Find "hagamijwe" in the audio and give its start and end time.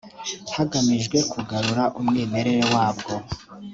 0.55-1.17